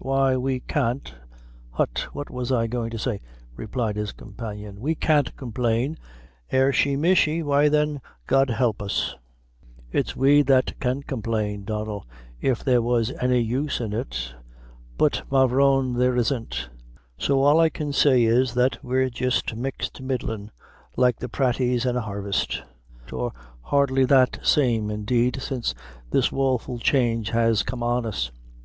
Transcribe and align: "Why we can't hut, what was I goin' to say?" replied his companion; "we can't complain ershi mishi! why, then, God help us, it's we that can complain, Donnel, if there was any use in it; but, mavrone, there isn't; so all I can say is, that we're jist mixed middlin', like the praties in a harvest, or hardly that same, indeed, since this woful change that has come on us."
"Why 0.00 0.36
we 0.36 0.58
can't 0.58 1.14
hut, 1.70 2.08
what 2.12 2.28
was 2.28 2.50
I 2.50 2.66
goin' 2.66 2.90
to 2.90 2.98
say?" 2.98 3.20
replied 3.54 3.94
his 3.94 4.10
companion; 4.10 4.80
"we 4.80 4.96
can't 4.96 5.36
complain 5.36 5.98
ershi 6.52 6.98
mishi! 6.98 7.44
why, 7.44 7.68
then, 7.68 8.00
God 8.26 8.50
help 8.50 8.82
us, 8.82 9.14
it's 9.92 10.16
we 10.16 10.42
that 10.42 10.80
can 10.80 11.04
complain, 11.04 11.62
Donnel, 11.64 12.08
if 12.40 12.64
there 12.64 12.82
was 12.82 13.12
any 13.20 13.38
use 13.38 13.80
in 13.80 13.92
it; 13.92 14.34
but, 14.98 15.22
mavrone, 15.30 15.96
there 15.96 16.16
isn't; 16.16 16.70
so 17.16 17.40
all 17.44 17.60
I 17.60 17.68
can 17.68 17.92
say 17.92 18.24
is, 18.24 18.54
that 18.54 18.82
we're 18.82 19.08
jist 19.10 19.54
mixed 19.54 20.02
middlin', 20.02 20.50
like 20.96 21.20
the 21.20 21.28
praties 21.28 21.86
in 21.86 21.94
a 21.94 22.00
harvest, 22.00 22.60
or 23.12 23.32
hardly 23.60 24.04
that 24.06 24.40
same, 24.42 24.90
indeed, 24.90 25.40
since 25.40 25.72
this 26.10 26.32
woful 26.32 26.80
change 26.80 27.28
that 27.30 27.38
has 27.38 27.62
come 27.62 27.84
on 27.84 28.04
us." 28.06 28.32